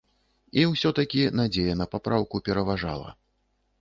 І 0.61 0.61
ўсё-такі 0.69 1.21
надзея 1.41 1.73
на 1.81 1.85
папраўку 1.93 2.43
пераважала. 2.49 3.09